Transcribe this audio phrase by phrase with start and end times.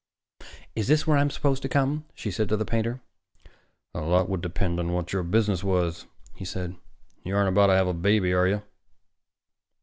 [0.75, 3.01] "Is this where I'm supposed to come?" she said to the painter.
[3.93, 6.75] "A lot would depend on what your business was," he said.
[7.23, 8.63] "You aren't about to have a baby, are you?"